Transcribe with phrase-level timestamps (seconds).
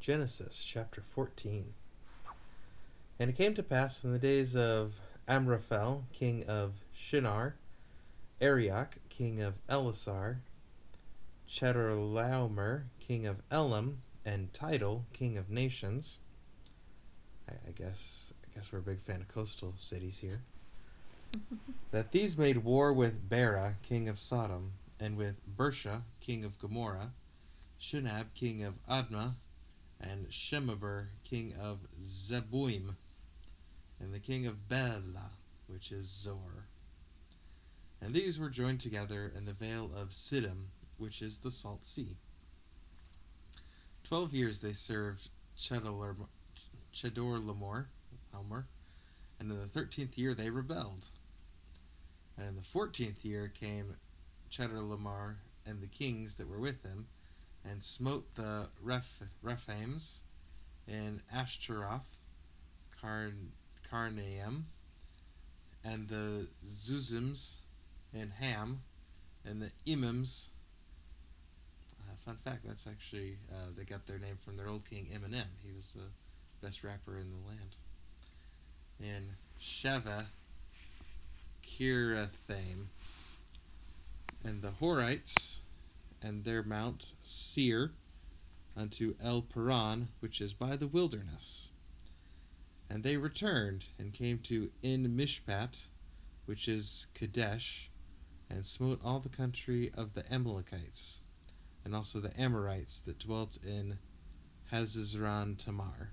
[0.00, 1.74] Genesis chapter 14.
[3.18, 7.56] And it came to pass in the days of Amraphel, king of Shinar,
[8.40, 10.38] Arioch, king of Elasar,
[11.46, 16.20] Chedorlaomer, king of Elam, and Tidal, king of nations.
[17.46, 20.40] I, I guess I guess we're a big fan of coastal cities here.
[21.90, 27.12] that these made war with Bera, king of Sodom, and with Birsha, king of Gomorrah,
[27.78, 29.34] Shunab, king of Admah,
[30.00, 32.96] and Shemeber, king of Zeboim,
[34.00, 35.32] and the king of Bela,
[35.66, 36.66] which is Zoar.
[38.00, 42.16] And these were joined together in the vale of Siddim, which is the Salt Sea.
[44.04, 45.28] Twelve years they served
[45.58, 46.26] Chedorlaomer,
[48.34, 48.66] Elmer,
[49.38, 51.10] and in the thirteenth year they rebelled.
[52.38, 53.96] And in the fourteenth year came
[54.50, 55.36] Chedorlaomer
[55.66, 57.06] and the kings that were with him,
[57.68, 60.22] and smote the Reph- Rephaims
[60.88, 62.24] in Ashtaroth,
[63.00, 63.52] Karn,
[63.90, 64.64] Karnaim,
[65.84, 67.58] and the Zuzims
[68.12, 68.82] in Ham,
[69.44, 70.48] and the Emims.
[72.00, 75.44] Uh, fun fact: that's actually uh, they got their name from their old king Eminem.
[75.64, 77.76] He was the best rapper in the land.
[79.00, 80.26] In Sheva,
[81.64, 82.86] Kirathaim,
[84.44, 85.59] and the Horites
[86.22, 87.92] and their mount Seir
[88.76, 91.70] unto El Paran, which is by the wilderness.
[92.88, 95.88] And they returned and came to En Mishpat,
[96.46, 97.90] which is Kadesh,
[98.48, 101.20] and smote all the country of the Amalekites,
[101.84, 103.98] and also the Amorites that dwelt in
[104.72, 106.10] Hazazran Tamar.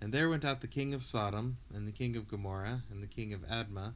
[0.00, 3.06] And there went out the king of Sodom, and the king of Gomorrah, and the
[3.06, 3.94] king of Admah,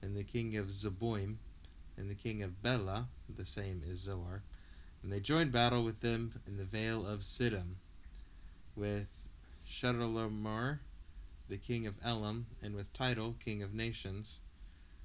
[0.00, 1.36] and the king of Zeboim,
[2.02, 4.42] and the king of Bela, the same is Zoar,
[5.02, 7.76] and they joined battle with them in the vale of Siddim,
[8.74, 9.06] with
[9.68, 10.80] Chedorlaomer,
[11.48, 14.40] the king of Elam, and with Tidal, king of nations,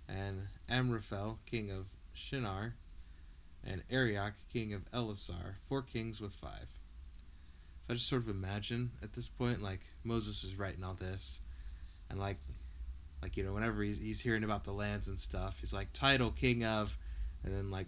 [0.10, 1.86] and Amraphel, king of
[2.16, 2.74] Shinar,
[3.64, 6.72] and Arioch, king of Elasar, four kings with five.
[7.86, 11.42] So I just sort of imagine at this point, like Moses is writing all this,
[12.10, 12.38] and like
[13.22, 16.32] like you know whenever he's, he's hearing about the lands and stuff he's like title
[16.32, 16.98] king of
[17.44, 17.88] and then like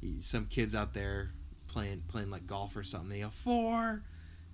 [0.00, 1.30] he, some kids out there
[1.66, 4.02] playing playing like golf or something they go four?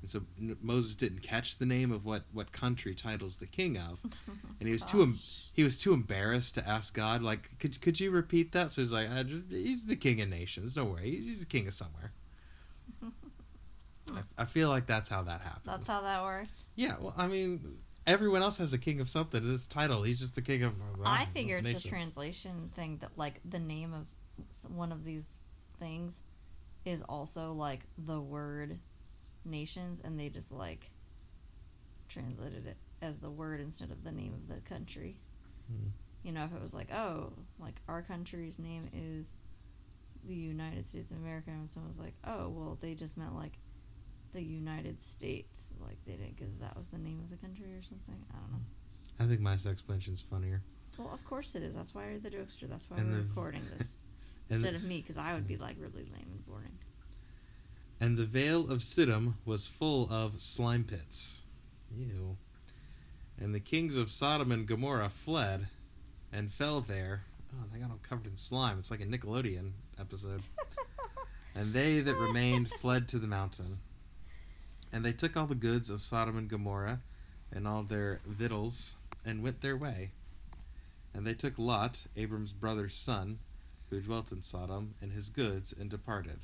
[0.01, 0.23] And so
[0.61, 4.01] Moses didn't catch the name of what what country title's the king of.
[4.61, 5.15] And he was too
[5.55, 8.71] he was too embarrassed to ask God like could could you repeat that?
[8.71, 9.09] So he's like
[9.51, 12.13] he's the king of nations don't worry he's the king of somewhere.
[14.13, 15.65] I, I feel like that's how that happened.
[15.65, 16.69] That's how that works.
[16.77, 17.61] yeah well I mean
[18.07, 19.43] everyone else has a king of something.
[19.43, 20.75] His title, he's just the king of.
[20.81, 21.85] Uh, I figure it's nations.
[21.85, 24.09] a translation thing that like the name of
[24.69, 25.39] one of these
[25.79, 26.23] things
[26.85, 28.79] is also like the word
[29.45, 30.91] nations, and they just like
[32.09, 35.17] translated it as the word instead of the name of the country.
[35.69, 35.89] Hmm.
[36.23, 39.35] You know, if it was like, oh, like our country's name is
[40.25, 43.59] the United States of America, and someone was like, oh, well, they just meant like
[44.33, 45.73] the United States.
[45.81, 48.17] Like they didn't because that was the name of the country or something.
[48.31, 48.59] I don't know.
[49.21, 50.63] I think my explanation's funnier.
[50.99, 51.75] Well, of course it is.
[51.75, 52.69] That's why you're the jokester.
[52.69, 53.97] That's why and we're the, recording this
[54.51, 56.79] instead the, of me because I would be like really lame and boring.
[58.01, 61.43] And the Vale of Siddim was full of slime pits.
[61.97, 62.37] Ew.
[63.39, 65.69] And the kings of Sodom and Gomorrah fled
[66.33, 67.23] and fell there.
[67.55, 68.79] Oh, they got all covered in slime.
[68.79, 70.43] It's like a Nickelodeon episode.
[71.55, 73.79] and they that remained fled to the mountain.
[74.93, 77.01] And they took all the goods of Sodom and Gomorrah,
[77.51, 80.11] and all their victuals, and went their way.
[81.15, 83.39] And they took Lot, Abram's brother's son,
[83.91, 86.41] who dwelt in Sodom, and his goods, and departed.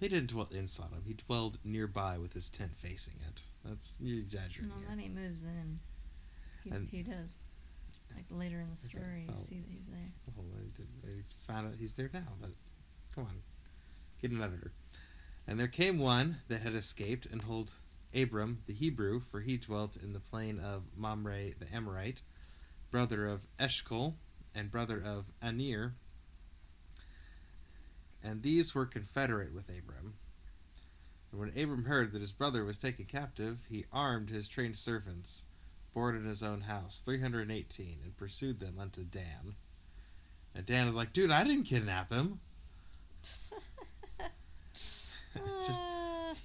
[0.00, 1.02] He didn't dwell in Sodom.
[1.06, 3.42] He dwelled nearby with his tent facing it.
[3.64, 4.68] That's you exaggerating.
[4.68, 5.78] No, then he moves in.
[6.64, 7.36] He, and, he does.
[8.14, 9.34] Like later in the story, well, you oh.
[9.34, 10.12] see that he's there.
[10.28, 10.46] Oh, well,
[11.04, 12.50] they found out he's there now, but
[13.14, 13.42] come on,
[14.20, 14.72] get an editor.
[15.50, 17.72] And there came one that had escaped and told
[18.14, 22.22] Abram the Hebrew, for he dwelt in the plain of Mamre the Amorite,
[22.92, 24.14] brother of Eshcol,
[24.54, 25.94] and brother of Aner.
[28.22, 30.14] And these were confederate with Abram.
[31.32, 35.46] And when Abram heard that his brother was taken captive, he armed his trained servants,
[35.92, 39.56] board in his own house, 318, and pursued them unto Dan.
[40.54, 42.38] And Dan was like, dude, I didn't kidnap him.
[45.66, 45.84] Just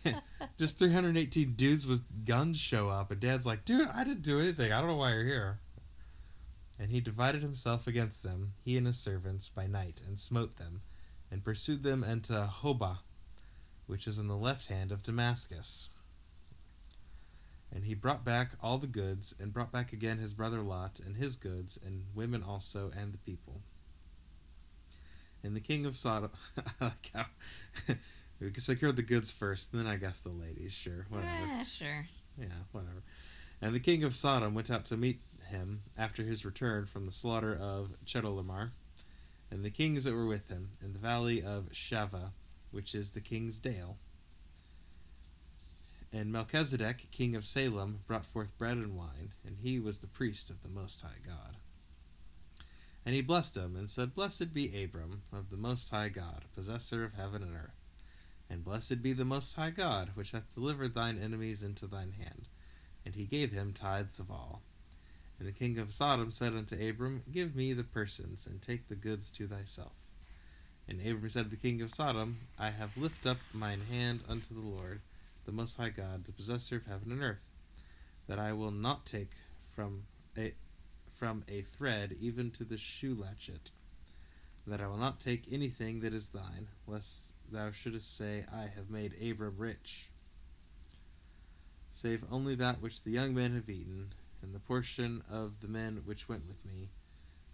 [0.58, 4.72] just 318 dudes with guns show up, and Dan's like, "Dude, I didn't do anything.
[4.72, 5.60] I don't know why you're here."
[6.80, 10.82] And he divided himself against them, he and his servants, by night, and smote them,
[11.32, 13.00] and pursued them into Hobah,
[13.88, 15.90] which is on the left hand of Damascus.
[17.74, 21.16] And he brought back all the goods, and brought back again his brother Lot, and
[21.16, 23.62] his goods, and women also, and the people.
[25.44, 26.32] And the king of Sodom.
[28.42, 28.56] I like how.
[28.56, 30.74] we secured the goods first, and then I guess the ladies.
[30.74, 31.28] Sure, whatever.
[31.48, 32.08] Yeah, sure.
[32.38, 33.04] Yeah, whatever.
[33.62, 37.12] And the king of Sodom went out to meet him after his return from the
[37.12, 38.72] slaughter of Chedorlaomer,
[39.50, 42.32] and the kings that were with him in the valley of Shaveh,
[42.72, 43.98] which is the king's dale.
[46.12, 50.50] And Melchizedek, king of Salem, brought forth bread and wine, and he was the priest
[50.50, 51.58] of the Most High God.
[53.06, 57.04] And he blessed him, and said, Blessed be Abram of the Most High God, possessor
[57.04, 57.85] of heaven and earth.
[58.50, 62.48] And blessed be the Most High God, which hath delivered thine enemies into thine hand.
[63.06, 64.62] And he gave him tithes of all.
[65.40, 68.96] And the king of Sodom said unto Abram, Give me the persons, and take the
[68.96, 69.94] goods to thyself.
[70.88, 74.54] And Abram said to the king of Sodom, I have lifted up mine hand unto
[74.54, 75.02] the Lord,
[75.46, 77.52] the Most High God, the possessor of heaven and earth,
[78.28, 79.32] that I will not take
[79.76, 80.04] from
[80.38, 80.54] a
[81.10, 83.72] from a thread even to the shoe latchet,
[84.68, 88.90] that I will not take anything that is thine, lest thou shouldest say, I have
[88.90, 90.10] made Abram rich.
[91.92, 96.02] Save only that which the young men have eaten, and the portion of the men
[96.06, 96.90] which went with me,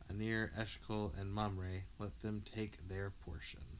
[0.10, 3.71] Aner, Eshcol, and Mamre, let them take their portion.